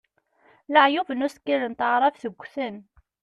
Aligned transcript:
Leɛyub 0.73 1.09
n 1.13 1.25
usekkil 1.25 1.61
n 1.67 1.73
taɛrabt 1.79 2.23
ggten. 2.33 2.75